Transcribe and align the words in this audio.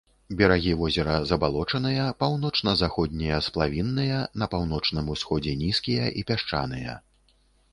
Берагі 0.37 0.71
возера 0.79 1.17
забалочаныя, 1.31 2.07
паўночна-заходнія 2.23 3.37
сплавінныя, 3.49 4.25
на 4.45 4.49
паўночным 4.55 5.13
усходзе 5.17 5.53
нізкія 5.63 6.09
і 6.23 6.25
пясчаныя. 6.33 6.99